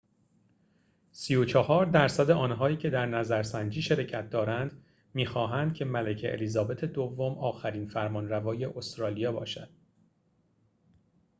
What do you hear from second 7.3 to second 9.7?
آخرین فرمانروای استرالیا باشد